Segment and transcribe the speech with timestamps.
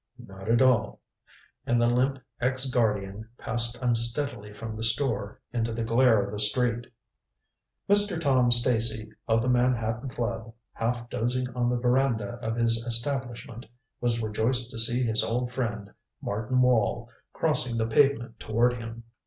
[0.17, 0.99] "Not at all."
[1.67, 6.39] And the limp ex guardian passed unsteadily from the store into the glare of the
[6.39, 6.87] street.
[7.87, 8.19] Mr.
[8.19, 13.67] Tom Stacy, of the Manhattan Club, half dozing on the veranda of his establishment,
[13.99, 19.03] was rejoiced to see his old friend Martin Wall crossing the pavement toward him.